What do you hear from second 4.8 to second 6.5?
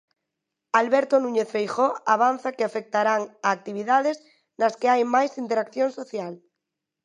hai máis interacción social.